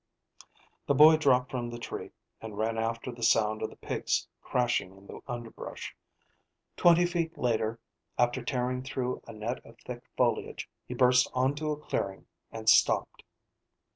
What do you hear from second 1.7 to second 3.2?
tree and ran after